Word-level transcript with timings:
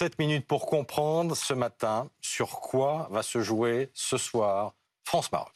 7 0.00 0.18
minutes 0.18 0.46
pour 0.46 0.64
comprendre 0.64 1.36
ce 1.36 1.52
matin 1.52 2.08
sur 2.22 2.60
quoi 2.60 3.06
va 3.10 3.22
se 3.22 3.42
jouer 3.42 3.90
ce 3.92 4.16
soir 4.16 4.72
France-Maroc. 5.04 5.52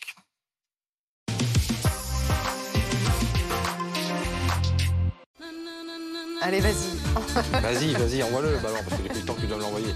Allez, 6.43 6.61
vas-y. 6.61 6.73
Vas-y, 7.63 7.95
vas-y, 7.95 8.23
envoie-le 8.23 8.51
le 8.51 8.59
ballon, 8.59 8.81
parce 8.87 9.01
que 9.01 9.09
depuis 9.09 9.21
le 9.21 9.27
temps 9.27 9.33
que 9.33 9.41
tu 9.41 9.47
dois 9.47 9.57
l'envoyer. 9.57 9.95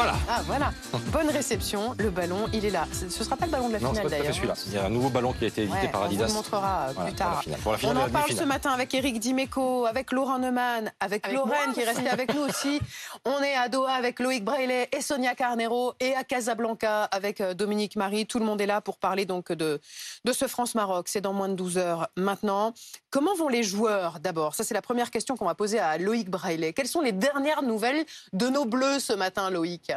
Voilà. 0.00 0.14
Ah, 0.30 0.40
voilà. 0.46 0.72
Bonne 1.12 1.28
réception. 1.28 1.94
Le 1.98 2.08
ballon, 2.08 2.46
il 2.54 2.64
est 2.64 2.70
là. 2.70 2.86
Ce 2.90 3.04
ne 3.04 3.10
sera 3.10 3.36
pas 3.36 3.44
le 3.44 3.50
ballon 3.52 3.68
de 3.68 3.74
la 3.74 3.80
Non, 3.80 3.90
finale, 3.90 4.08
d'ailleurs. 4.08 4.34
celui-là. 4.34 4.54
Il 4.68 4.72
y 4.72 4.78
a 4.78 4.84
un 4.86 4.88
nouveau 4.88 5.10
ballon 5.10 5.34
qui 5.34 5.44
a 5.44 5.48
été 5.48 5.64
édité 5.64 5.78
Ouais, 5.78 5.88
par 5.88 6.02
on 6.02 6.04
Adidas. 6.06 6.22
vous 6.24 6.28
le 6.30 6.34
montrera 6.36 6.86
euh, 6.88 6.92
Voilà, 6.94 7.10
plus 7.10 7.16
pour 7.16 7.26
la 7.26 7.32
tard. 7.32 7.42
finale. 7.42 7.60
Pour 7.60 7.72
la 7.72 7.78
finale 7.78 7.96
on 7.96 8.00
en 8.00 8.10
parle 8.10 8.30
ce 8.32 8.44
matin 8.44 8.70
avec 8.70 8.94
Eric 8.94 9.20
Dimeco, 9.20 9.84
avec 9.84 10.12
Laurent 10.12 10.38
Neumann, 10.38 10.90
avec, 11.00 11.26
Avec 11.26 11.36
Lorraine 11.36 11.52
moi 11.66 11.74
qui 11.74 11.80
est 11.80 11.84
restée 11.84 12.08
avec 12.08 12.34
nous 12.34 12.40
aussi. 12.42 12.80
On 13.26 13.42
est 13.42 13.54
à 13.54 13.68
Doha 13.68 13.92
avec 13.92 14.20
Loïc 14.20 14.42
Braillet 14.42 14.88
et 14.96 15.02
Sonia 15.02 15.34
Carnero 15.34 15.92
et 16.00 16.14
à 16.14 16.24
Casablanca 16.24 17.04
avec 17.04 17.42
euh, 17.42 17.52
Dominique 17.52 17.96
Marie. 17.96 18.26
Tout 18.26 18.38
le 18.38 18.46
monde 18.46 18.60
est 18.62 18.66
là 18.66 18.80
pour 18.80 18.96
parler 18.96 19.26
donc 19.26 19.52
de, 19.52 19.80
de 20.24 20.32
ce 20.32 20.46
France-Maroc. 20.46 21.08
C'est 21.08 21.20
dans 21.20 21.34
moins 21.34 21.48
de 21.50 21.54
12 21.54 21.76
heures 21.76 22.08
maintenant. 22.16 22.72
Comment 23.10 23.34
vont 23.34 23.48
les 23.48 23.64
joueurs 23.64 24.20
d'abord? 24.20 24.54
Ça, 24.54 24.62
c'est 24.62 24.74
la 24.74 24.82
première 24.82 25.10
question 25.10 25.36
qu'on 25.36 25.46
va 25.46 25.56
poser 25.56 25.80
à 25.80 25.98
Loïc 25.98 26.30
Braillet. 26.30 26.72
Quelles 26.72 26.86
sont 26.86 27.00
les 27.00 27.10
dernières 27.10 27.62
nouvelles 27.62 28.04
de 28.32 28.48
nos 28.48 28.64
Bleus 28.64 29.00
ce 29.00 29.12
matin, 29.12 29.50
Loïc? 29.50 29.90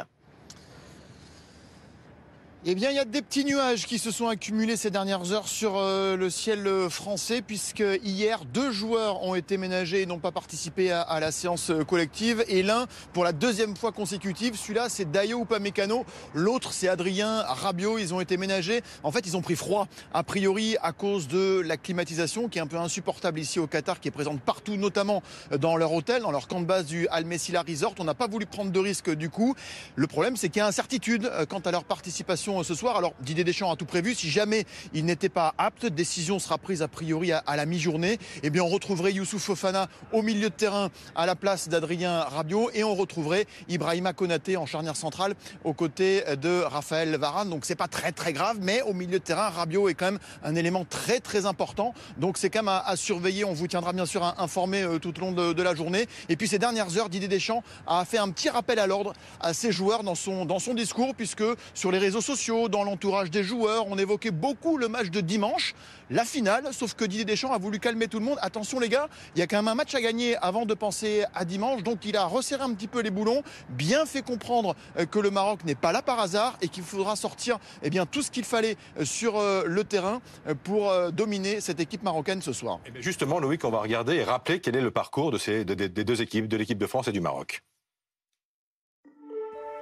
Eh 2.66 2.74
bien, 2.74 2.88
il 2.88 2.96
y 2.96 2.98
a 2.98 3.04
des 3.04 3.20
petits 3.20 3.44
nuages 3.44 3.84
qui 3.84 3.98
se 3.98 4.10
sont 4.10 4.26
accumulés 4.26 4.78
ces 4.78 4.90
dernières 4.90 5.32
heures 5.32 5.48
sur 5.48 5.76
euh, 5.76 6.16
le 6.16 6.30
ciel 6.30 6.66
euh, 6.66 6.88
français, 6.88 7.42
puisque 7.42 7.84
hier, 8.02 8.46
deux 8.46 8.72
joueurs 8.72 9.22
ont 9.22 9.34
été 9.34 9.58
ménagés 9.58 10.00
et 10.00 10.06
n'ont 10.06 10.18
pas 10.18 10.32
participé 10.32 10.90
à, 10.90 11.20
la 11.20 11.30
séance 11.30 11.68
euh, 11.68 11.84
collective. 11.84 12.42
Et 12.48 12.62
l'un, 12.62 12.86
pour 13.12 13.22
la 13.22 13.32
deuxième 13.32 13.76
fois 13.76 13.92
consécutive, 13.92 14.56
celui-là, 14.56 14.88
c'est 14.88 15.10
Dayo 15.10 15.42
Upamecano. 15.42 16.06
L'autre, 16.32 16.72
c'est 16.72 16.88
Adrien 16.88 17.42
Rabiot. 17.42 17.98
Ils 17.98 18.14
ont 18.14 18.22
été 18.22 18.38
ménagés. 18.38 18.80
En 19.02 19.12
fait, 19.12 19.26
ils 19.26 19.36
ont 19.36 19.42
pris 19.42 19.56
froid, 19.56 19.86
a 20.14 20.22
priori, 20.22 20.78
à 20.80 20.92
cause 20.92 21.28
de 21.28 21.60
la 21.60 21.76
climatisation 21.76 22.48
qui 22.48 22.60
est 22.60 22.62
un 22.62 22.66
peu 22.66 22.78
insupportable 22.78 23.40
ici 23.40 23.58
au 23.58 23.66
Qatar, 23.66 24.00
qui 24.00 24.08
est 24.08 24.10
présente 24.10 24.40
partout, 24.40 24.76
notamment 24.76 25.22
dans 25.60 25.76
leur 25.76 25.92
hôtel, 25.92 26.22
dans 26.22 26.30
leur 26.30 26.48
camp 26.48 26.62
de 26.62 26.66
base 26.66 26.86
du 26.86 27.08
Al 27.08 27.26
Messila 27.26 27.60
Resort. 27.60 27.96
On 27.98 28.04
n'a 28.04 28.14
pas 28.14 28.26
voulu 28.26 28.46
prendre 28.46 28.70
de 28.70 28.80
risque 28.80 29.10
du 29.10 29.28
coup. 29.28 29.54
Le 29.96 30.06
problème, 30.06 30.38
c'est 30.38 30.48
qu'il 30.48 30.60
y 30.60 30.62
a 30.62 30.66
incertitude 30.66 31.30
quant 31.50 31.60
à 31.60 31.70
leur 31.70 31.84
participation 31.84 32.53
euh, 32.60 32.64
ce 32.64 32.74
soir. 32.74 32.96
Alors, 32.96 33.14
Didier 33.20 33.44
Deschamps 33.44 33.70
a 33.70 33.76
tout 33.76 33.86
prévu. 33.86 34.14
Si 34.14 34.30
jamais 34.30 34.64
ils 34.92 35.04
n'étaient 35.04 35.28
pas 35.28 35.54
aptes, 35.58 35.86
décision 35.86 36.38
sera 36.38 36.58
prise 36.58 36.82
a 36.82 36.88
priori 36.88 37.32
à, 37.32 37.42
la 37.56 37.66
mi-journée. 37.66 38.18
Eh 38.42 38.50
bien, 38.50 38.62
on 38.62 38.68
retrouverait 38.68 39.12
Youssouf 39.12 39.42
Fofana 39.42 39.88
au 40.12 40.22
milieu 40.22 40.50
de 40.50 40.54
terrain 40.54 40.90
à 41.14 41.26
la 41.26 41.36
place 41.36 41.68
d'Adrien 41.68 42.20
Rabiot 42.20 42.70
et 42.74 42.84
on 42.84 42.94
retrouverait 42.94 43.46
Ibrahima 43.68 44.12
Konaté 44.12 44.56
en 44.56 44.66
charnière 44.66 44.96
centrale 44.96 45.34
aux 45.64 45.74
côtés 45.74 46.22
de 46.40 46.62
Raphaël 46.62 47.16
Varane. 47.16 47.50
Donc, 47.50 47.64
c'est 47.64 47.74
pas 47.74 47.88
très 47.88 48.12
très 48.12 48.32
grave, 48.32 48.58
mais 48.60 48.82
au 48.82 48.92
milieu 48.92 49.18
de 49.18 49.24
terrain, 49.24 49.48
Rabiot 49.48 49.88
est 49.88 49.94
quand 49.94 50.06
même 50.06 50.18
un 50.42 50.54
élément 50.54 50.84
très 50.84 51.20
très 51.20 51.46
important. 51.46 51.94
Donc, 52.18 52.38
c'est 52.38 52.50
quand 52.50 52.60
même 52.60 52.68
à, 52.68 52.78
à 52.86 52.96
surveiller. 52.96 53.44
On 53.44 53.52
vous 53.52 53.66
tiendra 53.66 53.92
bien 53.92 54.06
sûr 54.06 54.24
informé 54.38 54.82
euh, 54.82 54.98
tout 54.98 55.16
au 55.18 55.20
long 55.20 55.32
de, 55.32 55.52
de 55.52 55.62
la 55.62 55.74
journée. 55.74 56.06
Et 56.28 56.36
puis, 56.36 56.48
ces 56.48 56.58
dernières 56.58 56.96
heures, 56.96 57.08
Didier 57.08 57.28
Deschamps 57.28 57.62
a 57.86 58.04
fait 58.04 58.18
un 58.18 58.30
petit 58.30 58.48
rappel 58.48 58.78
à 58.78 58.86
l'ordre 58.86 59.12
à 59.40 59.54
ses 59.54 59.72
joueurs 59.72 60.02
dans 60.02 60.14
son, 60.14 60.44
dans 60.44 60.58
son 60.58 60.74
discours, 60.74 61.14
puisque 61.14 61.44
sur 61.74 61.90
les 61.90 61.98
réseaux 61.98 62.20
sociaux, 62.20 62.43
dans 62.44 62.84
l'entourage 62.84 63.30
des 63.30 63.42
joueurs, 63.42 63.86
on 63.88 63.96
évoquait 63.96 64.30
beaucoup 64.30 64.76
le 64.76 64.88
match 64.88 65.08
de 65.08 65.22
dimanche, 65.22 65.74
la 66.10 66.26
finale, 66.26 66.68
sauf 66.72 66.92
que 66.92 67.06
Didier 67.06 67.24
Deschamps 67.24 67.52
a 67.52 67.58
voulu 67.58 67.78
calmer 67.78 68.06
tout 68.06 68.18
le 68.18 68.24
monde. 68.24 68.36
Attention 68.42 68.78
les 68.80 68.90
gars, 68.90 69.08
il 69.34 69.38
y 69.38 69.42
a 69.42 69.46
quand 69.46 69.56
même 69.56 69.68
un 69.68 69.74
match 69.74 69.94
à 69.94 70.00
gagner 70.02 70.36
avant 70.36 70.66
de 70.66 70.74
penser 70.74 71.24
à 71.34 71.46
dimanche, 71.46 71.82
donc 71.82 72.04
il 72.04 72.18
a 72.18 72.26
resserré 72.26 72.62
un 72.62 72.74
petit 72.74 72.86
peu 72.86 73.00
les 73.00 73.10
boulons, 73.10 73.42
bien 73.70 74.04
fait 74.04 74.20
comprendre 74.20 74.76
euh, 74.98 75.06
que 75.06 75.18
le 75.18 75.30
Maroc 75.30 75.64
n'est 75.64 75.74
pas 75.74 75.92
là 75.92 76.02
par 76.02 76.20
hasard 76.20 76.58
et 76.60 76.68
qu'il 76.68 76.82
faudra 76.82 77.16
sortir 77.16 77.58
eh 77.82 77.88
bien, 77.88 78.04
tout 78.04 78.20
ce 78.20 78.30
qu'il 78.30 78.44
fallait 78.44 78.76
euh, 78.98 79.06
sur 79.06 79.38
euh, 79.38 79.64
le 79.66 79.84
terrain 79.84 80.20
pour 80.64 80.92
dominer 81.12 81.60
cette 81.60 81.80
équipe 81.80 82.02
marocaine 82.02 82.42
ce 82.42 82.52
soir. 82.52 82.80
Eh 82.86 83.02
justement, 83.02 83.38
Loïc, 83.38 83.64
on 83.64 83.70
va 83.70 83.80
regarder 83.80 84.16
et 84.16 84.24
rappeler 84.24 84.60
quel 84.60 84.76
est 84.76 84.82
le 84.82 84.90
parcours 84.90 85.32
des 85.32 85.88
deux 85.88 86.22
équipes, 86.22 86.48
de 86.48 86.56
l'équipe 86.56 86.78
de 86.78 86.86
France 86.86 87.08
et 87.08 87.12
du 87.12 87.20
Maroc. 87.20 87.62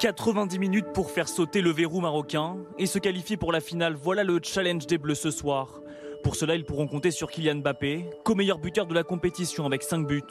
90 0.02 0.58
minutes 0.58 0.92
pour 0.92 1.12
faire 1.12 1.28
sauter 1.28 1.60
le 1.60 1.70
verrou 1.70 2.00
marocain 2.00 2.56
et 2.76 2.86
se 2.86 2.98
qualifier 2.98 3.36
pour 3.36 3.52
la 3.52 3.60
finale. 3.60 3.94
Voilà 3.94 4.24
le 4.24 4.40
challenge 4.42 4.88
des 4.88 4.98
Bleus 4.98 5.14
ce 5.14 5.30
soir. 5.30 5.80
Pour 6.24 6.34
cela, 6.34 6.56
ils 6.56 6.64
pourront 6.64 6.88
compter 6.88 7.12
sur 7.12 7.30
Kylian 7.30 7.60
Mbappé, 7.60 8.10
co-meilleur 8.24 8.58
buteur 8.58 8.86
de 8.86 8.94
la 8.94 9.04
compétition 9.04 9.64
avec 9.64 9.84
5 9.84 10.04
buts. 10.04 10.24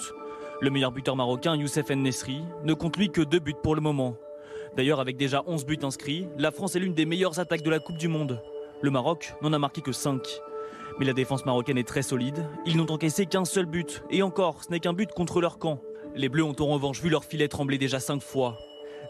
Le 0.59 0.69
meilleur 0.71 0.91
buteur 0.91 1.15
marocain, 1.15 1.55
Youssef 1.55 1.89
Nesri, 1.91 2.43
ne 2.65 2.73
compte 2.73 2.97
lui 2.97 3.11
que 3.11 3.21
2 3.21 3.39
buts 3.39 3.55
pour 3.63 3.75
le 3.75 3.79
moment. 3.79 4.17
D'ailleurs, 4.75 4.99
avec 4.99 5.15
déjà 5.15 5.41
11 5.47 5.65
buts 5.65 5.79
inscrits, 5.83 6.27
la 6.37 6.51
France 6.51 6.75
est 6.75 6.79
l'une 6.79 6.93
des 6.93 7.05
meilleures 7.05 7.39
attaques 7.39 7.63
de 7.63 7.69
la 7.69 7.79
Coupe 7.79 7.97
du 7.97 8.09
Monde. 8.09 8.43
Le 8.81 8.91
Maroc 8.91 9.35
n'en 9.41 9.53
a 9.53 9.57
marqué 9.57 9.79
que 9.79 9.93
5. 9.93 10.21
Mais 10.99 11.05
la 11.05 11.13
défense 11.13 11.45
marocaine 11.45 11.77
est 11.77 11.87
très 11.87 12.01
solide. 12.01 12.45
Ils 12.65 12.75
n'ont 12.75 12.91
encaissé 12.91 13.25
qu'un 13.25 13.45
seul 13.45 13.67
but. 13.67 14.03
Et 14.09 14.21
encore, 14.21 14.65
ce 14.65 14.69
n'est 14.69 14.81
qu'un 14.81 14.91
but 14.91 15.13
contre 15.13 15.39
leur 15.39 15.59
camp. 15.59 15.79
Les 16.13 16.27
Bleus 16.27 16.43
ont 16.43 16.59
en 16.59 16.67
revanche 16.67 17.01
vu 17.01 17.07
leur 17.07 17.23
filet 17.23 17.47
trembler 17.47 17.77
déjà 17.77 18.01
5 18.01 18.21
fois. 18.21 18.57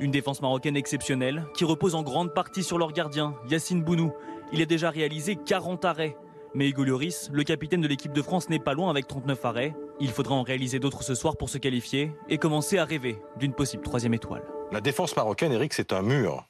Une 0.01 0.09
défense 0.09 0.41
marocaine 0.41 0.75
exceptionnelle 0.75 1.45
qui 1.53 1.63
repose 1.63 1.93
en 1.93 2.01
grande 2.01 2.33
partie 2.33 2.63
sur 2.63 2.79
leur 2.79 2.91
gardien, 2.91 3.35
Yacine 3.47 3.83
Bounou. 3.83 4.11
Il 4.51 4.59
a 4.59 4.65
déjà 4.65 4.89
réalisé 4.89 5.35
40 5.35 5.85
arrêts. 5.85 6.17
Mais 6.55 6.67
Hugo 6.67 6.83
Lloris, 6.83 7.29
le 7.31 7.43
capitaine 7.43 7.81
de 7.81 7.87
l'équipe 7.87 8.11
de 8.11 8.23
France, 8.23 8.49
n'est 8.49 8.57
pas 8.57 8.73
loin 8.73 8.89
avec 8.89 9.05
39 9.05 9.45
arrêts. 9.45 9.75
Il 9.99 10.09
faudra 10.09 10.33
en 10.33 10.41
réaliser 10.41 10.79
d'autres 10.79 11.03
ce 11.03 11.13
soir 11.13 11.37
pour 11.37 11.51
se 11.51 11.59
qualifier 11.59 12.11
et 12.29 12.39
commencer 12.39 12.79
à 12.79 12.83
rêver 12.85 13.21
d'une 13.37 13.53
possible 13.53 13.83
troisième 13.83 14.15
étoile. 14.15 14.41
La 14.71 14.81
défense 14.81 15.15
marocaine, 15.15 15.51
Eric, 15.51 15.71
c'est 15.71 15.93
un 15.93 16.01
mur. 16.01 16.47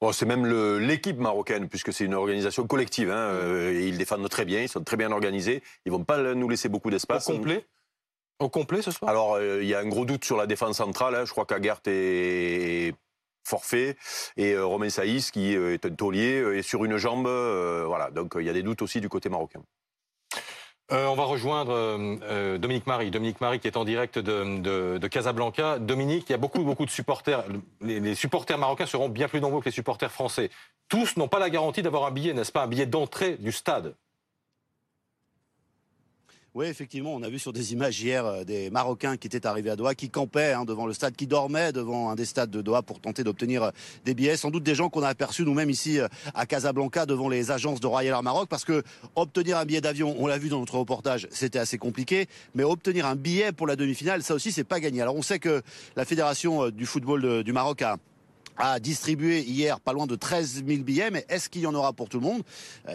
Bon, 0.00 0.12
c'est 0.12 0.24
même 0.24 0.46
l'équipe 0.78 1.18
marocaine, 1.18 1.68
puisque 1.68 1.92
c'est 1.92 2.04
une 2.04 2.14
organisation 2.14 2.64
collective. 2.64 3.10
hein, 3.10 3.16
euh, 3.16 3.72
et 3.72 3.88
ils 3.88 3.98
défendent 3.98 4.28
très 4.28 4.44
bien, 4.44 4.62
ils 4.62 4.68
sont 4.68 4.84
très 4.84 4.96
bien 4.96 5.10
organisés. 5.10 5.64
Ils 5.84 5.90
vont 5.90 6.04
pas 6.04 6.34
nous 6.34 6.48
laisser 6.48 6.68
beaucoup 6.68 6.88
Au 6.88 6.92
d'espace. 6.92 7.26
complet 7.26 7.66
Au 8.40 8.48
complet 8.48 8.82
ce 8.82 8.90
soir? 8.90 9.10
Alors, 9.10 9.34
euh, 9.34 9.62
il 9.62 9.68
y 9.68 9.74
a 9.74 9.78
un 9.78 9.86
gros 9.86 10.04
doute 10.04 10.24
sur 10.24 10.36
la 10.36 10.46
défense 10.46 10.76
centrale. 10.78 11.14
hein. 11.14 11.24
Je 11.24 11.30
crois 11.30 11.46
qu'Aguert 11.46 11.80
est 11.86 12.94
forfait 13.46 13.96
et 14.36 14.52
euh, 14.52 14.64
Romain 14.64 14.88
Saïs, 14.90 15.30
qui 15.30 15.54
euh, 15.56 15.74
est 15.74 15.84
un 15.86 15.90
taulier, 15.94 16.40
euh, 16.40 16.56
est 16.58 16.62
sur 16.62 16.84
une 16.84 16.96
jambe. 16.96 17.26
voilà, 17.28 18.10
donc 18.10 18.34
il 18.38 18.44
y 18.44 18.48
a 18.48 18.52
des 18.52 18.62
doutes 18.62 18.82
aussi 18.82 19.00
du 19.00 19.08
côté 19.08 19.28
marocain. 19.28 19.60
On 20.90 21.14
va 21.14 21.24
rejoindre 21.24 22.58
Dominique 22.58 22.86
Marie. 22.86 23.10
Dominique 23.10 23.40
Marie 23.40 23.58
qui 23.58 23.66
est 23.66 23.78
en 23.78 23.84
direct 23.84 24.18
de, 24.18 24.58
de- 24.60 24.98
de 24.98 25.08
Casablanca. 25.08 25.78
Dominique, 25.78 26.28
il 26.28 26.32
y 26.32 26.34
a 26.34 26.38
beaucoup, 26.38 26.62
beaucoup 26.62 26.84
de 26.84 26.90
supporters. 26.90 27.42
Les, 27.80 28.00
les 28.00 28.14
supporters 28.14 28.58
marocains 28.58 28.84
seront 28.84 29.08
bien 29.08 29.26
plus 29.26 29.40
nombreux 29.40 29.60
que 29.60 29.64
les 29.64 29.70
supporters 29.72 30.12
français. 30.12 30.50
Tous 30.88 31.16
n'ont 31.16 31.26
pas 31.26 31.38
la 31.38 31.48
garantie 31.48 31.80
d'avoir 31.80 32.04
un 32.04 32.10
billet, 32.10 32.34
n'est-ce 32.34 32.52
pas? 32.52 32.64
Un 32.64 32.66
billet 32.66 32.84
d'entrée 32.86 33.36
du 33.36 33.50
stade. 33.50 33.96
Oui, 36.56 36.66
effectivement, 36.66 37.12
on 37.12 37.22
a 37.24 37.28
vu 37.28 37.40
sur 37.40 37.52
des 37.52 37.72
images 37.72 38.00
hier 38.00 38.24
euh, 38.24 38.44
des 38.44 38.70
Marocains 38.70 39.16
qui 39.16 39.26
étaient 39.26 39.44
arrivés 39.44 39.70
à 39.70 39.76
Doha, 39.76 39.96
qui 39.96 40.08
campaient 40.08 40.52
hein, 40.52 40.64
devant 40.64 40.86
le 40.86 40.92
stade, 40.92 41.16
qui 41.16 41.26
dormaient 41.26 41.72
devant 41.72 42.10
un 42.10 42.14
des 42.14 42.24
stades 42.24 42.50
de 42.50 42.62
Doha 42.62 42.82
pour 42.82 43.00
tenter 43.00 43.24
d'obtenir 43.24 43.64
euh, 43.64 43.70
des 44.04 44.14
billets. 44.14 44.36
Sans 44.36 44.52
doute 44.52 44.62
des 44.62 44.76
gens 44.76 44.88
qu'on 44.88 45.02
a 45.02 45.08
aperçus 45.08 45.42
nous-mêmes 45.42 45.70
ici 45.70 45.98
euh, 45.98 46.06
à 46.32 46.46
Casablanca 46.46 47.06
devant 47.06 47.28
les 47.28 47.50
agences 47.50 47.80
de 47.80 47.88
Royal 47.88 48.14
Air 48.14 48.22
Maroc, 48.22 48.48
parce 48.48 48.64
que 48.64 48.84
obtenir 49.16 49.58
un 49.58 49.64
billet 49.64 49.80
d'avion, 49.80 50.14
on 50.16 50.28
l'a 50.28 50.38
vu 50.38 50.48
dans 50.48 50.60
notre 50.60 50.76
reportage, 50.76 51.26
c'était 51.32 51.58
assez 51.58 51.76
compliqué, 51.76 52.28
mais 52.54 52.62
obtenir 52.62 53.04
un 53.06 53.16
billet 53.16 53.50
pour 53.50 53.66
la 53.66 53.74
demi-finale, 53.74 54.22
ça 54.22 54.34
aussi, 54.34 54.52
c'est 54.52 54.62
pas 54.62 54.78
gagné. 54.78 55.02
Alors 55.02 55.16
on 55.16 55.22
sait 55.22 55.40
que 55.40 55.60
la 55.96 56.04
fédération 56.04 56.70
du 56.70 56.86
football 56.86 57.42
du 57.42 57.52
Maroc 57.52 57.82
a 57.82 57.96
a 58.56 58.78
distribué 58.78 59.40
hier 59.40 59.80
pas 59.80 59.92
loin 59.92 60.06
de 60.06 60.14
13 60.14 60.62
000 60.64 60.84
billets, 60.84 61.10
mais 61.10 61.26
est-ce 61.28 61.48
qu'il 61.48 61.62
y 61.62 61.66
en 61.66 61.74
aura 61.74 61.92
pour 61.92 62.08
tout 62.08 62.20
le 62.20 62.24
monde? 62.24 62.42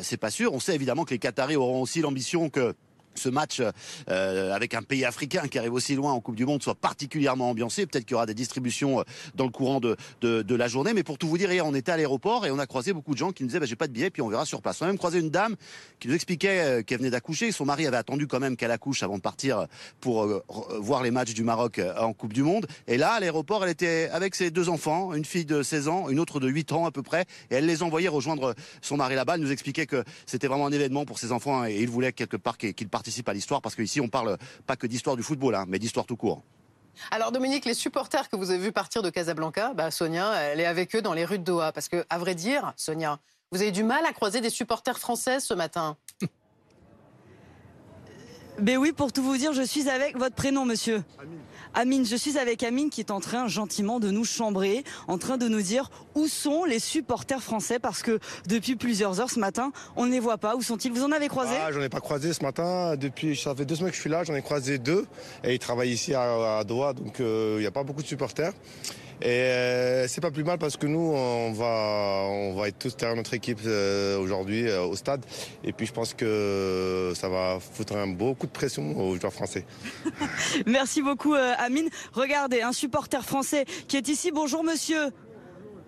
C'est 0.02 0.16
pas 0.16 0.30
sûr. 0.32 0.54
On 0.54 0.62
sait 0.62 0.74
évidemment 0.74 1.04
que 1.04 1.14
les 1.14 1.20
Qataris 1.20 1.58
auront 1.58 1.82
aussi 1.82 2.00
l'ambition 2.00 2.50
que 2.50 2.74
ce 3.16 3.30
match 3.30 3.62
euh, 4.10 4.54
avec 4.54 4.74
un 4.74 4.82
pays 4.82 5.06
africain 5.06 5.48
qui 5.48 5.60
arrive 5.60 5.74
aussi 5.74 5.96
loin 5.96 6.14
en 6.14 6.22
Coupe 6.22 6.36
du 6.36 6.46
Monde 6.46 6.64
soit 6.64 6.76
particulièrement 6.76 7.50
ambiancé. 7.50 7.86
Peut-être 7.86 8.06
qu'il 8.06 8.14
y 8.14 8.16
aura 8.16 8.26
des 8.26 8.34
distributions 8.34 9.00
euh, 9.00 9.04
dans 9.36 9.46
le 9.46 9.52
courant 9.52 9.80
de, 9.80 9.96
la 10.22 10.68
journée. 10.68 10.94
Mais 10.94 11.04
pour 11.04 11.18
tout 11.18 11.28
vous 11.28 11.38
dire, 11.38 11.52
hier, 11.52 11.66
on 11.66 11.74
était 11.74 11.92
à 11.92 11.98
l'aéroport 11.98 12.46
et 12.46 12.52
on 12.52 12.60
a 12.60 12.66
croisé 12.66 12.94
beaucoup 12.94 13.14
de 13.14 13.18
gens 13.18 13.32
qui 13.32 13.44
nous 13.44 13.48
disaient 13.48 13.60
bah, 13.60 13.66
j'ai 13.66 13.76
pas 13.76 13.88
de 13.88 13.94
billet, 13.94 14.10
puis 14.10 14.22
on 14.22 14.30
verra 14.30 14.46
sur 14.46 14.62
place. 14.62 14.82
On 14.82 14.86
a 14.86 14.88
même 14.88 14.98
croisé 14.98 15.20
une 15.20 15.30
dame 15.30 15.56
qui 16.00 16.08
nous 16.08 16.16
expliquait 16.16 16.60
euh, 16.60 16.84
qu'elle 16.84 17.00
venait 17.00 17.10
d'accoucher. 17.10 17.52
Son 17.52 17.66
mari 17.66 17.88
avait 17.88 17.98
attendu 17.98 18.28
quand 18.28 18.40
même 18.40 18.58
qu'elle 18.58 18.72
accouche 18.72 19.04
avant 19.04 19.18
de 19.18 19.22
partir 19.22 19.68
pour 20.02 20.28
voir 20.80 21.04
les 21.04 21.12
matchs 21.12 21.34
du 21.34 21.44
Maroc 21.44 21.82
en 21.98 22.14
Coupe 22.14 22.34
du 22.34 22.44
Monde. 22.44 22.68
Et 22.88 22.98
là, 22.98 23.14
à 23.14 23.20
l'aéroport, 23.20 23.64
elle 23.64 23.72
était 23.72 24.10
avec 24.12 24.36
ses 24.36 24.52
deux 24.52 24.70
enfants, 24.70 25.14
une 25.14 25.26
fille 25.26 25.46
de 25.46 25.64
16 25.64 25.88
ans, 25.88 26.10
une 26.10 26.20
autre 26.20 26.40
de 26.40 26.48
8 26.48 26.72
ans 26.72 26.86
à 26.86 26.92
peu 26.92 27.04
près. 27.04 27.26
Et 27.52 27.56
elle 27.56 27.66
les 27.66 27.84
envoyait 27.84 28.08
rejoindre 28.08 28.56
son 28.82 28.98
mari 28.98 29.16
là-bas. 29.16 29.36
Elle 29.36 29.42
nous 29.42 29.52
expliquait 29.52 29.86
que 29.86 30.04
c'était 30.26 30.48
vraiment 30.48 30.68
un 30.68 30.72
événement 30.72 31.06
pour 31.06 31.20
ses 31.20 31.32
enfants 31.32 31.66
et 31.66 31.78
il 31.80 31.90
voulait 31.90 32.14
quelque 32.14 32.38
part 32.38 32.58
qu'ils 32.58 32.74
qu'ils 32.74 32.90
participent 33.00 33.30
à 33.30 33.34
l'histoire 33.34 33.62
parce 33.62 33.76
qu'ici, 33.76 34.02
on 34.02 34.10
parle 34.10 34.38
pas 34.68 34.76
que 34.76 34.86
d'histoire 34.86 35.16
du 35.16 35.24
football, 35.24 35.56
hein, 35.56 35.66
mais 35.70 35.80
d'histoire 35.80 36.06
tout 36.06 36.18
court. 36.18 36.44
Alors 37.12 37.32
Dominique, 37.32 37.64
les 37.64 37.74
supporters 37.74 38.28
que 38.28 38.36
vous 38.36 38.50
avez 38.52 38.60
vus 38.60 38.74
partir 38.74 39.02
de 39.02 39.10
Casablanca, 39.10 39.74
bah, 39.74 39.90
Sonia, 39.90 40.34
elle 40.42 40.60
est 40.60 40.66
avec 40.66 40.94
eux 40.98 41.02
dans 41.02 41.14
les 41.14 41.24
rues 41.24 41.40
de 41.40 41.46
Doha. 41.46 41.72
Parce 41.72 41.88
que, 41.88 42.06
à 42.10 42.18
vrai 42.18 42.36
dire, 42.36 42.74
Sonia, 42.76 43.20
vous 43.54 43.62
avez 43.62 43.72
du 43.72 43.86
mal 43.86 44.06
à 44.06 44.12
croiser 44.12 44.42
des 44.42 44.50
supporters 44.50 45.00
françaises 45.00 45.46
ce 45.46 45.54
matin. 45.54 45.96
Ben 48.60 48.78
oui, 48.78 48.92
pour 48.92 49.14
tout 49.14 49.24
vous 49.24 49.38
dire, 49.38 49.54
je 49.54 49.62
suis 49.62 49.90
avec 49.90 50.18
votre 50.18 50.36
prénom, 50.36 50.66
monsieur. 50.66 51.02
Amine, 51.18 51.40
je 51.76 52.16
suis 52.16 52.38
avec 52.38 52.64
Amine 52.64 52.90
qui 52.90 53.02
est 53.02 53.12
en 53.12 53.20
train 53.20 53.48
gentiment 53.48 54.00
de 54.00 54.12
nous 54.12 54.26
chambrer, 54.26 54.84
en 55.08 55.18
train 55.18 55.38
de 55.38 55.48
nous 55.48 55.62
dire 55.62 55.90
où 56.16 56.28
sont 56.28 56.66
les 56.66 56.80
supporters 56.80 57.42
français 57.42 57.80
parce 57.80 58.02
que 58.02 58.20
depuis 58.48 58.76
plusieurs 58.76 59.20
heures 59.20 59.30
ce 59.30 59.40
matin, 59.40 59.72
on 59.96 60.06
ne 60.06 60.12
les 60.12 60.20
voit 60.20 60.38
pas. 60.38 60.56
Où 60.56 60.62
sont-ils? 60.62 60.92
Vous 60.92 61.04
en 61.04 61.12
avez 61.12 61.28
croisé? 61.28 61.56
Ah, 61.62 61.72
J'en 61.72 61.82
ai 61.82 61.90
pas 61.90 62.00
croisé 62.00 62.34
ce 62.34 62.44
matin. 62.44 62.96
Depuis, 62.96 63.36
ça 63.36 63.56
fait 63.56 63.66
deux 63.66 63.76
semaines 63.76 63.92
que 63.92 63.96
je 63.96 64.02
suis 64.02 64.10
là, 64.10 64.24
j'en 64.24 64.36
ai 64.36 64.42
croisé 64.42 64.78
deux 64.78 65.06
et 65.44 65.54
ils 65.54 65.60
travaillent 65.60 65.92
ici 65.92 66.14
à, 66.14 66.64
Doha, 66.64 66.94
donc 66.94 67.20
euh, 67.20 67.56
il 67.58 67.62
n'y 67.62 67.68
a 67.68 67.72
pas 67.72 67.84
beaucoup 67.84 68.02
de 68.02 68.08
supporters. 68.08 68.54
Et 69.22 69.28
euh, 69.28 70.08
c'est 70.08 70.22
pas 70.22 70.32
plus 70.32 70.44
mal 70.44 70.58
parce 70.58 70.78
que 70.78 70.88
nous, 70.88 71.12
on 71.14 71.52
va, 71.52 72.26
on 72.30 72.54
va 72.56 72.70
être 72.70 72.80
tous 72.80 72.96
derrière 72.96 73.18
notre 73.18 73.34
équipe 73.34 73.60
euh, 73.66 74.18
aujourd'hui 74.18 74.72
au 74.72 74.96
stade. 74.96 75.26
Et 75.64 75.74
puis 75.74 75.86
je 75.86 75.94
pense 75.94 76.14
que 76.14 77.12
ça 77.16 77.28
va 77.28 77.60
foutre 77.60 77.96
un 77.96 78.08
beau 78.08 78.34
coup 78.34 78.48
de 78.48 78.52
pression 78.52 78.98
aux 78.98 79.16
joueurs 79.20 79.34
français. 79.34 79.66
Merci 80.66 81.02
beaucoup, 81.02 81.34
Amine. 81.34 81.90
Regardez, 82.14 82.62
un 82.62 82.74
supporter 82.74 83.24
français 83.24 83.66
qui 83.88 83.98
est 83.98 84.08
ici. 84.08 84.32
Bonjour, 84.32 84.64
monsieur 84.64 85.12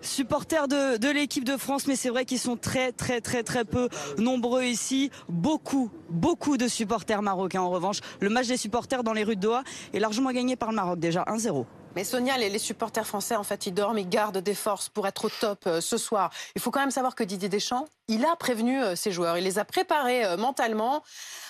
supporters 0.02 0.68
de, 0.68 0.96
de 0.98 1.08
l'équipe 1.08 1.44
de 1.44 1.56
France, 1.56 1.86
mais 1.86 1.96
c'est 1.96 2.10
vrai 2.10 2.24
qu'ils 2.24 2.38
sont 2.38 2.56
très 2.56 2.92
très 2.92 3.20
très 3.20 3.42
très 3.42 3.64
peu 3.64 3.88
nombreux 4.18 4.64
ici. 4.64 5.10
Beaucoup, 5.28 5.90
beaucoup 6.10 6.56
de 6.56 6.68
supporters 6.68 7.22
marocains 7.22 7.62
en 7.62 7.70
revanche. 7.70 8.00
Le 8.20 8.28
match 8.28 8.48
des 8.48 8.56
supporters 8.56 9.04
dans 9.04 9.12
les 9.12 9.24
rues 9.24 9.36
de 9.36 9.40
Doha 9.40 9.62
est 9.94 10.00
largement 10.00 10.32
gagné 10.32 10.56
par 10.56 10.70
le 10.70 10.76
Maroc 10.76 10.98
déjà 10.98 11.24
1-0. 11.24 11.64
Mais 11.94 12.04
Sonia, 12.04 12.38
les, 12.38 12.58
supporters 12.58 13.06
français, 13.06 13.36
en 13.36 13.42
fait, 13.42 13.66
ils 13.66 13.74
dorment, 13.74 13.98
ils 13.98 14.08
gardent 14.08 14.38
des 14.38 14.54
forces 14.54 14.88
pour 14.88 15.06
être 15.06 15.26
au 15.26 15.28
top 15.28 15.66
euh, 15.66 15.80
ce 15.80 15.98
soir. 15.98 16.30
Il 16.54 16.62
faut 16.62 16.70
quand 16.70 16.80
même 16.80 16.90
savoir 16.90 17.14
que 17.14 17.22
Didier 17.22 17.50
Deschamps, 17.50 17.86
il 18.08 18.24
a 18.24 18.34
prévenu 18.36 18.82
euh, 18.82 18.96
ses 18.96 19.12
joueurs, 19.12 19.36
il 19.36 19.44
les 19.44 19.58
a 19.58 19.64
préparés 19.64 20.24
euh, 20.24 20.36
mentalement 20.38 21.02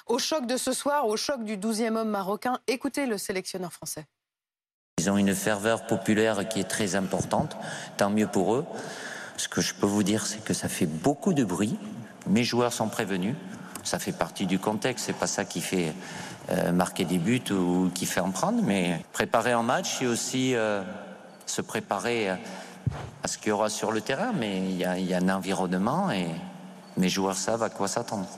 au 0.06 0.18
choc 0.18 0.46
de 0.46 0.56
ce 0.56 0.72
soir, 0.72 1.06
au 1.06 1.16
choc 1.16 1.44
du 1.44 1.56
12e 1.56 1.96
homme 1.96 2.08
marocain. 2.08 2.58
Écoutez 2.66 3.06
le 3.06 3.18
sélectionneur 3.18 3.72
français. 3.72 4.06
Ils 4.98 5.10
ont 5.10 5.16
une 5.16 5.34
ferveur 5.34 5.86
populaire 5.86 6.48
qui 6.48 6.60
est 6.60 6.68
très 6.68 6.96
importante, 6.96 7.56
tant 7.96 8.10
mieux 8.10 8.26
pour 8.26 8.56
eux. 8.56 8.66
Ce 9.36 9.48
que 9.48 9.60
je 9.60 9.74
peux 9.74 9.86
vous 9.86 10.02
dire, 10.02 10.26
c'est 10.26 10.44
que 10.44 10.54
ça 10.54 10.68
fait 10.68 10.86
beaucoup 10.86 11.34
de 11.34 11.44
bruit. 11.44 11.78
Mes 12.26 12.44
joueurs 12.44 12.72
sont 12.72 12.88
prévenus. 12.88 13.36
Ça 13.82 13.98
fait 13.98 14.12
partie 14.12 14.46
du 14.46 14.58
contexte. 14.58 15.06
C'est 15.06 15.12
pas 15.12 15.26
ça 15.26 15.44
qui 15.44 15.60
fait 15.60 15.92
euh, 16.50 16.72
marquer 16.72 17.04
des 17.04 17.18
buts 17.18 17.42
ou 17.50 17.90
qui 17.94 18.06
fait 18.06 18.20
en 18.20 18.30
prendre. 18.30 18.62
Mais 18.62 19.04
préparer 19.12 19.52
un 19.52 19.62
match, 19.62 19.98
c'est 19.98 20.06
aussi 20.06 20.54
euh, 20.54 20.82
se 21.46 21.62
préparer 21.62 22.30
à 22.30 22.38
ce 23.26 23.38
qu'il 23.38 23.48
y 23.48 23.52
aura 23.52 23.68
sur 23.68 23.92
le 23.92 24.00
terrain. 24.00 24.32
Mais 24.32 24.58
il 24.58 24.76
y, 24.76 25.04
y 25.04 25.14
a 25.14 25.18
un 25.18 25.28
environnement 25.28 26.10
et 26.10 26.28
mes 26.96 27.08
joueurs 27.08 27.36
savent 27.36 27.62
à 27.62 27.70
quoi 27.70 27.88
s'attendre. 27.88 28.28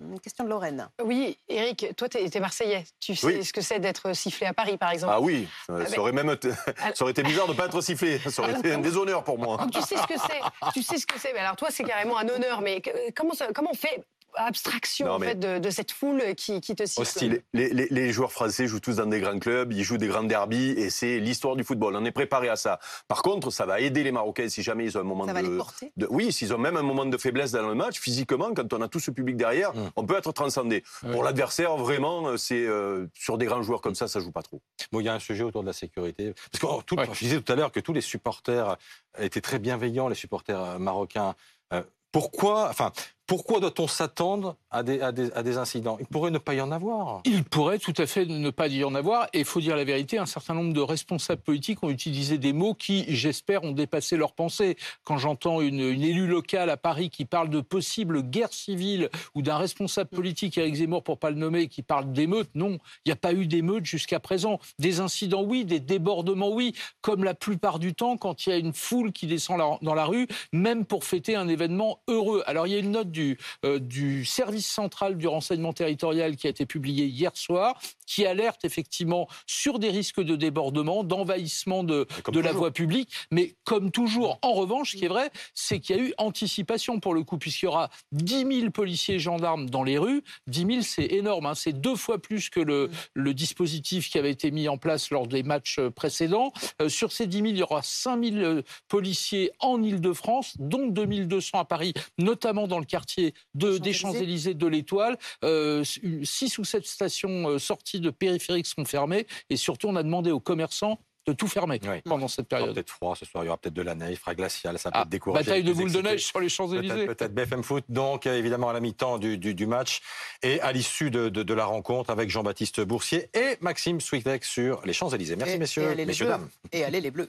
Une 0.00 0.18
question 0.18 0.44
de 0.44 0.48
Lorraine. 0.48 0.88
Oui, 1.04 1.38
Eric, 1.46 1.94
toi, 1.94 2.08
tu 2.08 2.16
es, 2.16 2.40
Marseillais. 2.40 2.84
Tu 2.98 3.14
sais 3.14 3.42
ce 3.42 3.52
que 3.52 3.60
c'est 3.60 3.80
d'être 3.80 4.14
sifflé 4.14 4.46
à 4.46 4.54
Paris, 4.54 4.78
par 4.78 4.92
exemple 4.92 5.12
Ah 5.14 5.20
oui, 5.20 5.46
ça, 5.66 5.74
ah, 5.78 6.00
aurait 6.00 6.12
même 6.12 6.34
ça 6.40 7.02
aurait 7.02 7.10
été 7.10 7.22
bizarre 7.22 7.46
de 7.46 7.52
ne 7.52 7.56
pas 7.56 7.66
être 7.66 7.80
sifflé. 7.82 8.18
Ça 8.18 8.42
aurait 8.42 8.58
été 8.58 8.72
un 8.72 8.78
déshonneur 8.78 9.22
pour 9.22 9.38
moi. 9.38 9.58
tu 9.70 9.80
sais 9.82 9.96
ce 9.96 10.06
que 10.06 10.18
c'est. 10.18 10.72
Tu 10.72 10.82
sais 10.82 10.96
ce 10.96 11.06
que 11.06 11.18
c'est. 11.18 11.36
Alors 11.36 11.56
toi, 11.56 11.68
c'est 11.70 11.84
carrément 11.84 12.16
un 12.16 12.28
honneur. 12.28 12.62
Mais 12.62 12.80
comment, 13.14 13.34
comment 13.54 13.70
on 13.72 13.76
fait 13.76 14.02
abstraction 14.46 15.10
en 15.10 15.18
fait, 15.18 15.38
de, 15.38 15.70
cette 15.70 15.92
foule 15.92 16.34
qui, 16.36 16.60
te 16.60 16.86
siffle. 16.86 17.42
Les, 17.52 17.68
les, 17.70 17.88
les, 17.90 18.12
joueurs 18.12 18.32
français 18.32 18.66
jouent 18.66 18.80
tous 18.80 18.96
dans 18.96 19.06
des 19.06 19.20
grands 19.20 19.38
clubs, 19.38 19.72
ils 19.72 19.84
jouent 19.84 19.98
des 19.98 20.08
grands 20.08 20.22
derbies 20.22 20.70
et 20.70 20.90
c'est 20.90 21.18
l'histoire 21.18 21.56
du 21.56 21.64
football. 21.64 21.96
On 21.96 22.04
est 22.04 22.10
préparé 22.12 22.48
à 22.48 22.56
ça. 22.56 22.78
Par 23.08 23.22
contre, 23.22 23.50
ça 23.50 23.66
va 23.66 23.80
aider 23.80 24.02
les 24.02 24.12
Marocains 24.12 24.48
si 24.48 24.62
jamais 24.62 24.84
ils 24.84 24.96
ont 24.96 25.00
un 25.00 25.04
moment 25.04 25.26
ça 25.26 25.32
de, 25.32 25.38
va 25.38 25.42
les 25.42 25.56
porter. 25.56 25.92
Oui, 26.10 26.32
s'ils 26.32 26.52
ont 26.54 26.58
même 26.58 26.76
un 26.76 26.82
moment 26.82 27.06
de 27.06 27.16
faiblesse 27.16 27.52
dans 27.52 27.66
le 27.66 27.74
match, 27.74 28.00
physiquement, 28.00 28.52
quand 28.54 28.72
on 28.72 28.82
a 28.82 28.88
tout 28.88 29.00
ce 29.00 29.10
public 29.10 29.36
derrière, 29.36 29.74
mmh. 29.74 29.90
on 29.96 30.04
peut 30.04 30.16
être 30.16 30.32
transcendé. 30.32 30.82
Pour 31.12 31.22
l'adversaire, 31.22 31.76
vraiment, 31.76 32.36
c'est 32.36 32.66
euh, 32.66 33.06
sur 33.14 33.38
des 33.38 33.46
grands 33.46 33.62
joueurs 33.62 33.80
comme 33.80 33.94
ça, 33.94 34.08
ça 34.08 34.20
joue 34.20 34.32
pas 34.32 34.42
trop. 34.42 34.60
Bon, 34.92 35.00
il 35.00 35.06
y 35.06 35.08
a 35.08 35.14
un 35.14 35.18
sujet 35.18 35.44
autour 35.44 35.62
de 35.62 35.66
la 35.66 35.72
sécurité. 35.72 36.34
Parce 36.52 36.80
que 36.80 36.84
tout, 36.84 36.96
je 37.12 37.18
disais 37.18 37.40
tout 37.40 37.52
à 37.52 37.56
l'heure 37.56 37.72
que 37.72 37.80
tous 37.80 37.92
les 37.92 38.00
supporters 38.00 38.76
étaient 39.18 39.40
très 39.40 39.58
bienveillants, 39.58 40.08
les 40.08 40.14
supporters 40.14 40.60
euh, 40.60 40.78
marocains. 40.78 41.34
Euh, 41.72 41.82
pourquoi, 42.12 42.68
enfin, 42.68 42.92
pourquoi 43.30 43.60
doit-on 43.60 43.86
s'attendre 43.86 44.56
à 44.72 44.82
des, 44.82 45.56
incidents? 45.56 45.98
Il 46.00 46.06
pourrait 46.06 46.32
ne 46.32 46.38
pas 46.38 46.54
y 46.54 46.60
en 46.60 46.72
avoir. 46.72 47.20
Il 47.24 47.44
pourrait 47.44 47.78
tout 47.78 47.94
à 47.96 48.06
fait 48.06 48.26
ne 48.26 48.50
pas 48.50 48.66
y 48.66 48.82
en 48.82 48.92
avoir. 48.96 49.28
Et 49.32 49.38
il 49.38 49.44
faut 49.44 49.60
dire 49.60 49.76
la 49.76 49.84
vérité, 49.84 50.18
un 50.18 50.26
certain 50.26 50.52
nombre 50.52 50.72
de 50.72 50.80
responsables 50.80 51.40
politiques 51.40 51.80
ont 51.84 51.90
utilisé 51.90 52.38
des 52.38 52.52
mots 52.52 52.74
qui, 52.74 53.04
j'espère, 53.06 53.62
ont 53.62 53.70
dépassé 53.70 54.16
leur 54.16 54.32
pensée. 54.32 54.76
Quand 55.04 55.16
j'entends 55.16 55.60
une, 55.60 55.78
élue 55.78 56.26
locale 56.26 56.70
à 56.70 56.76
Paris 56.76 57.08
qui 57.08 57.24
parle 57.24 57.50
de 57.50 57.60
possible 57.60 58.24
guerre 58.24 58.52
civile 58.52 59.10
ou 59.36 59.42
d'un 59.42 59.58
responsable 59.58 60.10
politique, 60.10 60.58
Eric 60.58 60.74
Zemmour 60.74 61.04
pour 61.04 61.20
pas 61.20 61.30
le 61.30 61.36
nommer, 61.36 61.68
qui 61.68 61.82
parle 61.82 62.10
d'émeutes, 62.10 62.50
non, 62.56 62.78
il 63.04 63.10
n'y 63.10 63.12
a 63.12 63.16
pas 63.16 63.32
eu 63.32 63.46
d'émeutes 63.46 63.86
jusqu'à 63.86 64.18
présent. 64.18 64.58
Des 64.80 64.98
incidents, 64.98 65.44
oui, 65.44 65.64
des 65.64 65.78
débordements, 65.78 66.50
oui, 66.50 66.74
comme 67.00 67.22
la 67.22 67.34
plupart 67.34 67.78
du 67.78 67.94
temps 67.94 68.16
quand 68.16 68.46
il 68.46 68.50
y 68.50 68.52
a 68.52 68.56
une 68.56 68.72
foule 68.72 69.12
qui 69.12 69.28
descend 69.28 69.78
dans 69.82 69.94
la 69.94 70.04
rue, 70.04 70.26
même 70.52 70.84
pour 70.84 71.04
fêter 71.04 71.36
un 71.36 71.46
événement 71.46 72.00
heureux. 72.08 72.42
Alors 72.48 72.66
il 72.66 72.72
y 72.72 72.76
a 72.76 72.80
une 72.80 72.90
note 72.90 73.12
du 73.12 73.19
euh, 73.64 73.78
du, 73.78 74.24
service 74.24 74.66
central 74.66 75.16
du 75.16 75.26
renseignement 75.26 75.72
territorial 75.72 76.36
qui 76.36 76.46
a 76.46 76.50
été 76.50 76.66
publié 76.66 77.06
hier 77.06 77.36
soir, 77.36 77.80
qui 78.10 78.26
alerte 78.26 78.64
effectivement 78.64 79.28
sur 79.46 79.78
des 79.78 79.88
risques 79.88 80.20
de 80.20 80.34
débordement, 80.34 81.04
d'envahissement 81.04 81.84
de, 81.84 82.08
de 82.32 82.40
la 82.40 82.52
voie 82.52 82.72
publique. 82.72 83.12
Mais 83.30 83.54
comme 83.62 83.92
toujours, 83.92 84.40
en 84.42 84.52
revanche, 84.52 84.92
ce 84.92 84.96
qui 84.96 85.04
est 85.04 85.08
vrai, 85.08 85.30
c'est 85.54 85.78
qu'il 85.78 85.96
y 85.96 86.00
a 86.00 86.02
eu 86.02 86.12
anticipation 86.18 86.98
pour 86.98 87.14
le 87.14 87.22
coup, 87.22 87.38
puisqu'il 87.38 87.66
y 87.66 87.68
aura 87.68 87.88
10 88.10 88.60
000 88.62 88.70
policiers 88.70 89.14
et 89.14 89.18
gendarmes 89.20 89.70
dans 89.70 89.84
les 89.84 89.96
rues. 89.96 90.24
10 90.48 90.66
000, 90.66 90.82
c'est 90.82 91.06
énorme. 91.06 91.46
Hein. 91.46 91.54
C'est 91.54 91.72
deux 91.72 91.94
fois 91.94 92.20
plus 92.20 92.50
que 92.50 92.58
le, 92.58 92.90
le, 93.14 93.32
dispositif 93.32 94.10
qui 94.10 94.18
avait 94.18 94.32
été 94.32 94.50
mis 94.50 94.68
en 94.68 94.76
place 94.76 95.10
lors 95.10 95.28
des 95.28 95.44
matchs 95.44 95.78
euh, 95.78 95.90
précédents. 95.90 96.52
Euh, 96.82 96.88
sur 96.88 97.12
ces 97.12 97.28
10 97.28 97.36
000, 97.36 97.48
il 97.50 97.58
y 97.58 97.62
aura 97.62 97.82
5 97.82 98.24
000 98.24 98.60
policiers 98.88 99.52
en 99.60 99.80
Ile-de-France, 99.80 100.56
dont 100.58 100.88
2 100.88 101.06
200 101.06 101.60
à 101.60 101.64
Paris, 101.64 101.94
notamment 102.18 102.66
dans 102.66 102.80
le 102.80 102.84
quartier 102.84 103.34
de, 103.54 103.78
des 103.78 103.92
Champs-Élysées 103.92 104.54
de 104.54 104.66
l'Étoile. 104.66 105.16
Euh, 105.44 105.84
six 105.84 106.58
ou 106.58 106.64
sept 106.64 106.86
stations 106.86 107.48
euh, 107.48 107.58
de 108.00 108.10
périphériques 108.10 108.66
sont 108.66 108.84
fermées. 108.84 109.26
Et 109.48 109.56
surtout, 109.56 109.88
on 109.88 109.96
a 109.96 110.02
demandé 110.02 110.30
aux 110.30 110.40
commerçants 110.40 110.98
de 111.26 111.32
tout 111.32 111.48
fermer 111.48 111.80
pendant 112.04 112.28
cette 112.28 112.48
période. 112.48 112.70
Il 112.70 112.74
peut-être 112.74 112.90
froid 112.90 113.14
ce 113.14 113.24
soir, 113.24 113.44
il 113.44 113.46
y 113.46 113.48
aura 113.48 113.58
peut-être 113.58 113.74
de 113.74 113.82
la 113.82 113.94
neige, 113.94 114.18
fera 114.18 114.34
glacial, 114.34 114.78
ça 114.78 114.90
peut 114.90 114.98
ah, 114.98 115.02
être 115.02 115.08
décourager. 115.08 115.44
Bataille 115.44 115.64
de 115.64 115.72
boules 115.72 115.92
de 115.92 116.00
neige 116.00 116.24
sur 116.24 116.40
les 116.40 116.48
Champs-Élysées. 116.48 117.06
Peut-être 117.06 117.34
BFM 117.34 117.62
Foot, 117.62 117.84
donc 117.88 118.26
évidemment 118.26 118.70
à 118.70 118.72
la 118.72 118.80
mi-temps 118.80 119.18
du, 119.18 119.36
du, 119.36 119.66
match 119.66 120.00
et 120.42 120.60
à 120.60 120.72
l'issue 120.72 121.10
de, 121.10 121.28
de, 121.28 121.54
la 121.54 121.66
rencontre 121.66 122.10
avec 122.10 122.30
Jean-Baptiste 122.30 122.80
Boursier 122.80 123.28
et 123.34 123.56
Maxime 123.60 124.00
Switek 124.00 124.44
sur 124.44 124.80
les 124.84 124.92
Champs-Élysées. 124.92 125.36
Merci 125.36 125.58
messieurs, 125.58 125.94
messieurs, 126.06 126.26
dames. 126.26 126.48
Et 126.72 126.84
allez 126.84 127.00
les 127.00 127.10
bleus. 127.10 127.28